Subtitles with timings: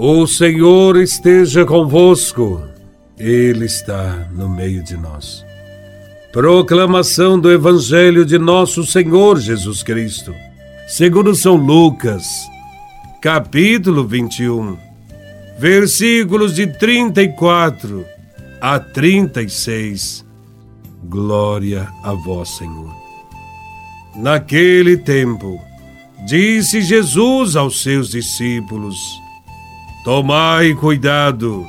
[0.00, 2.62] O Senhor esteja convosco,
[3.18, 5.44] Ele está no meio de nós.
[6.32, 10.32] Proclamação do Evangelho de Nosso Senhor Jesus Cristo,
[10.86, 12.24] segundo São Lucas,
[13.20, 14.78] capítulo 21,
[15.58, 18.06] versículos de 34
[18.60, 20.24] a 36.
[21.06, 22.94] Glória a Vós, Senhor.
[24.14, 25.60] Naquele tempo,
[26.24, 28.96] disse Jesus aos seus discípulos:
[30.08, 31.66] Tomai cuidado,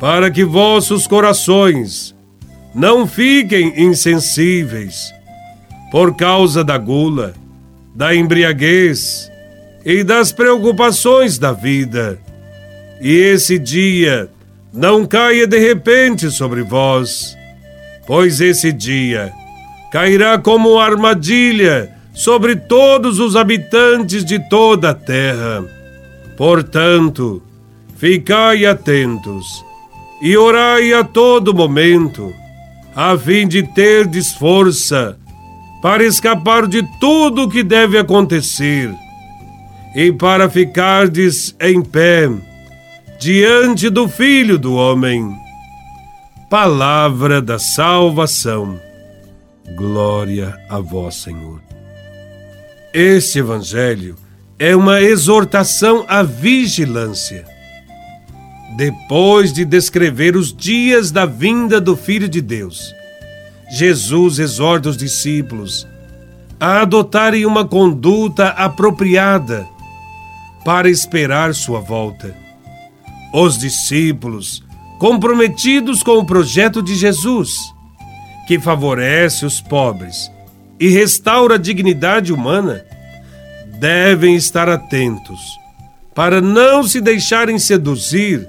[0.00, 2.12] para que vossos corações
[2.74, 5.14] não fiquem insensíveis
[5.88, 7.32] por causa da gula,
[7.94, 9.30] da embriaguez
[9.86, 12.18] e das preocupações da vida.
[13.00, 14.28] E esse dia
[14.74, 17.36] não caia de repente sobre vós,
[18.04, 19.32] pois esse dia
[19.92, 25.64] cairá como armadilha sobre todos os habitantes de toda a terra.
[26.36, 27.40] Portanto,
[28.00, 29.62] ficai atentos
[30.22, 32.32] e orai a todo momento,
[32.96, 35.18] a fim de terdes força
[35.82, 38.90] para escapar de tudo o que deve acontecer
[39.94, 42.30] e para ficardes em pé
[43.20, 45.30] diante do Filho do Homem.
[46.48, 48.80] Palavra da salvação.
[49.76, 51.60] Glória a vós, Senhor.
[52.94, 54.16] Este Evangelho
[54.58, 57.59] é uma exortação à vigilância.
[58.76, 62.94] Depois de descrever os dias da vinda do Filho de Deus,
[63.70, 65.86] Jesus exorta os discípulos
[66.58, 69.66] a adotarem uma conduta apropriada
[70.64, 72.36] para esperar sua volta.
[73.32, 74.62] Os discípulos,
[74.98, 77.56] comprometidos com o projeto de Jesus,
[78.46, 80.30] que favorece os pobres
[80.78, 82.84] e restaura a dignidade humana,
[83.78, 85.40] devem estar atentos
[86.14, 88.46] para não se deixarem seduzir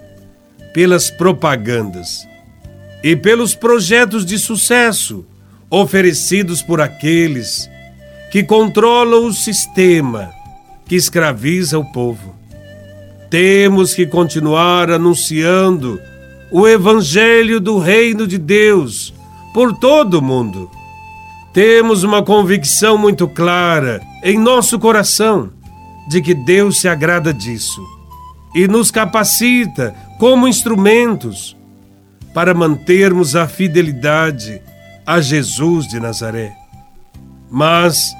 [0.73, 2.27] pelas propagandas
[3.03, 5.25] e pelos projetos de sucesso
[5.69, 7.69] oferecidos por aqueles
[8.31, 10.31] que controlam o sistema
[10.85, 12.35] que escraviza o povo.
[13.29, 15.99] Temos que continuar anunciando
[16.51, 19.13] o Evangelho do Reino de Deus
[19.53, 20.69] por todo o mundo.
[21.53, 25.49] Temos uma convicção muito clara em nosso coração
[26.09, 27.81] de que Deus se agrada disso
[28.53, 31.57] e nos capacita como instrumentos
[32.31, 34.61] para mantermos a fidelidade
[35.03, 36.53] a Jesus de Nazaré.
[37.49, 38.13] Mas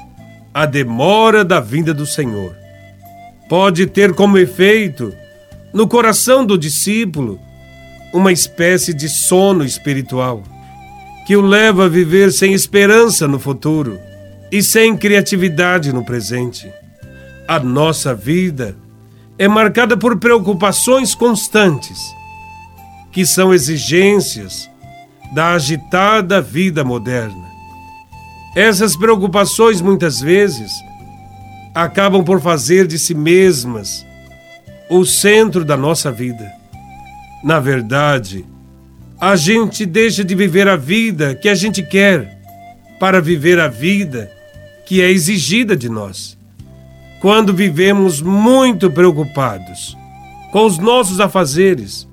[0.52, 2.56] a demora da vinda do Senhor
[3.48, 5.14] pode ter como efeito,
[5.72, 7.40] no coração do discípulo,
[8.12, 10.42] uma espécie de sono espiritual
[11.28, 14.00] que o leva a viver sem esperança no futuro
[14.52, 16.68] e sem criatividade no presente.
[17.48, 18.76] A nossa vida
[19.42, 22.16] é marcada por preocupações constantes,
[23.12, 24.70] que são exigências
[25.34, 27.50] da agitada vida moderna.
[28.56, 30.72] Essas preocupações muitas vezes
[31.74, 34.06] acabam por fazer de si mesmas
[34.92, 36.48] o centro da nossa vida.
[37.44, 38.46] Na verdade,
[39.20, 42.40] a gente deixa de viver a vida que a gente quer
[43.00, 44.32] para viver a vida
[44.86, 46.38] que é exigida de nós.
[47.22, 49.96] Quando vivemos muito preocupados
[50.52, 52.08] com os nossos afazeres,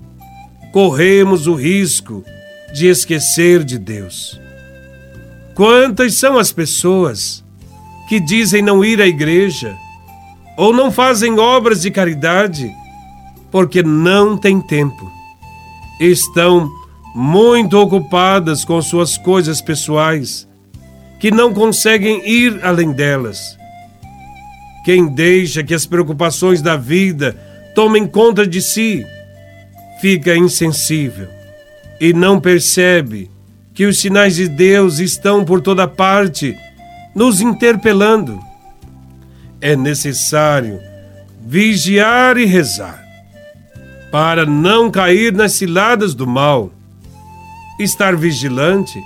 [0.70, 2.22] corremos o risco
[2.74, 4.38] de esquecer de Deus.
[5.54, 7.42] Quantas são as pessoas
[8.06, 9.74] que dizem não ir à igreja
[10.58, 12.70] ou não fazem obras de caridade
[13.50, 15.10] porque não têm tempo?
[15.98, 16.70] Estão
[17.14, 20.46] muito ocupadas com suas coisas pessoais,
[21.18, 23.57] que não conseguem ir além delas.
[24.88, 27.36] Quem deixa que as preocupações da vida
[27.74, 29.04] tomem conta de si,
[30.00, 31.28] fica insensível
[32.00, 33.30] e não percebe
[33.74, 36.56] que os sinais de Deus estão por toda parte,
[37.14, 38.40] nos interpelando.
[39.60, 40.80] É necessário
[41.46, 43.04] vigiar e rezar,
[44.10, 46.72] para não cair nas ciladas do mal
[47.78, 48.98] Estar vigilante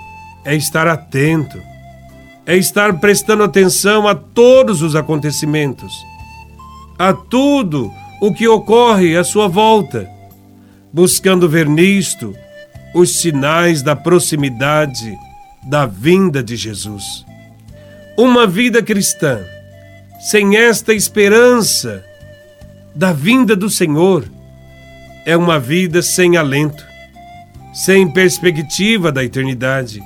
[0.45, 1.61] é estar atento,
[2.47, 5.93] é estar prestando atenção a todos os acontecimentos,
[6.99, 10.09] a tudo o que ocorre à sua volta,
[10.93, 12.35] buscando ver nisto
[12.95, 15.17] os sinais da proximidade
[15.65, 17.25] da vinda de Jesus.
[18.17, 19.41] Uma vida cristã
[20.21, 22.05] sem esta esperança
[22.95, 24.25] da vinda do Senhor
[25.25, 26.93] é uma vida sem alento
[27.73, 30.03] sem perspectiva da eternidade.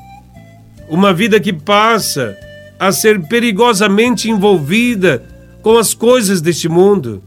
[0.88, 2.36] Uma vida que passa
[2.78, 5.24] a ser perigosamente envolvida
[5.62, 7.22] com as coisas deste mundo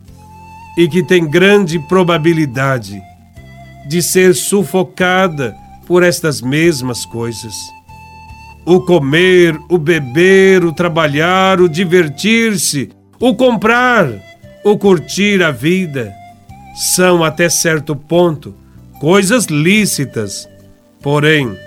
[0.78, 3.02] e que tem grande probabilidade
[3.88, 7.54] de ser sufocada por estas mesmas coisas.
[8.66, 12.90] O comer, o beber, o trabalhar, o divertir-se,
[13.20, 14.08] o comprar,
[14.64, 16.14] o curtir a vida
[16.76, 18.56] são até certo ponto
[19.02, 20.48] coisas lícitas,
[21.02, 21.58] porém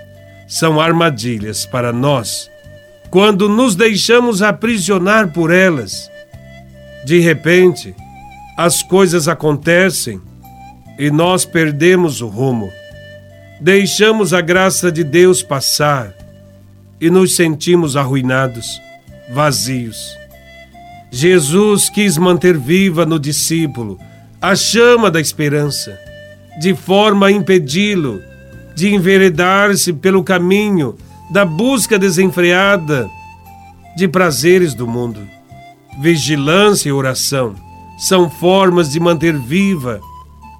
[0.47, 2.51] são armadilhas para nós
[3.13, 6.09] quando nos deixamos aprisionar por elas.
[7.05, 7.93] De repente,
[8.57, 10.19] as coisas acontecem
[10.97, 12.71] e nós perdemos o rumo.
[13.61, 16.11] Deixamos a graça de Deus passar
[16.99, 18.81] e nos sentimos arruinados,
[19.31, 20.17] vazios.
[21.11, 23.99] Jesus quis manter viva no discípulo
[24.41, 25.95] a chama da esperança,
[26.59, 28.23] de forma a impedi-lo
[28.75, 30.95] de enveredar-se pelo caminho
[31.31, 33.09] da busca desenfreada
[33.95, 35.21] de prazeres do mundo.
[35.99, 37.55] Vigilância e oração
[37.97, 40.01] são formas de manter viva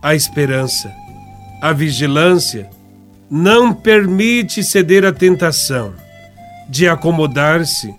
[0.01, 0.91] a esperança.
[1.61, 2.69] A vigilância
[3.29, 5.93] não permite ceder à tentação
[6.69, 7.93] de acomodar-se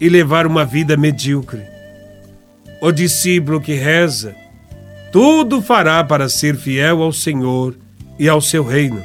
[0.00, 1.62] e levar uma vida medíocre.
[2.80, 4.34] O discípulo que reza,
[5.12, 7.76] tudo fará para ser fiel ao Senhor
[8.18, 9.02] e ao seu reino.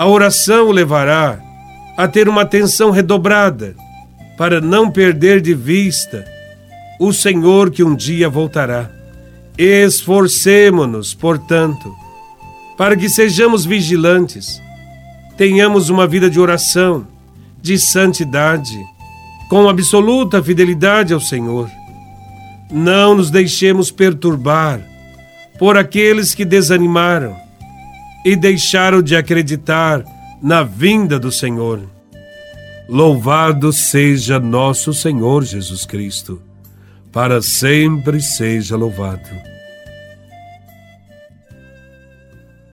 [0.00, 1.38] A oração o levará
[1.94, 3.76] a ter uma atenção redobrada
[4.34, 6.24] para não perder de vista
[6.98, 8.90] o Senhor que um dia voltará.
[9.58, 11.94] Esforcemo-nos, portanto,
[12.78, 14.58] para que sejamos vigilantes,
[15.36, 17.06] tenhamos uma vida de oração,
[17.60, 18.82] de santidade,
[19.50, 21.68] com absoluta fidelidade ao Senhor.
[22.70, 24.80] Não nos deixemos perturbar
[25.58, 27.49] por aqueles que desanimaram
[28.24, 30.04] e deixaram de acreditar
[30.42, 31.80] na vinda do Senhor.
[32.88, 36.42] Louvado seja nosso Senhor Jesus Cristo,
[37.12, 39.50] para sempre seja louvado.